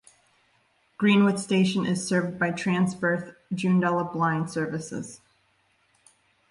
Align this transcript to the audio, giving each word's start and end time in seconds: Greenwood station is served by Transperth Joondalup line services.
Greenwood 0.97 1.39
station 1.39 1.85
is 1.85 2.07
served 2.07 2.39
by 2.39 2.49
Transperth 2.49 3.35
Joondalup 3.53 4.15
line 4.15 4.47
services. 4.47 5.21